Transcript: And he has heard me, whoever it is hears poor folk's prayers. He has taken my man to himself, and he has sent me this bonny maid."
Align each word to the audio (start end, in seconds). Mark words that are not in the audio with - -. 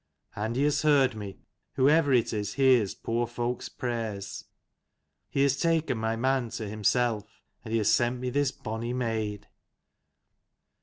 And 0.35 0.55
he 0.55 0.63
has 0.63 0.81
heard 0.81 1.13
me, 1.15 1.37
whoever 1.73 2.11
it 2.11 2.33
is 2.33 2.55
hears 2.55 2.95
poor 2.95 3.27
folk's 3.27 3.69
prayers. 3.69 4.45
He 5.29 5.43
has 5.43 5.59
taken 5.59 5.99
my 5.99 6.15
man 6.15 6.49
to 6.49 6.67
himself, 6.67 7.43
and 7.63 7.71
he 7.71 7.77
has 7.77 7.91
sent 7.91 8.19
me 8.19 8.31
this 8.31 8.51
bonny 8.51 8.93
maid." 8.93 9.45